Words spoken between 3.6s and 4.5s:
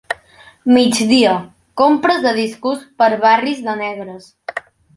de negres.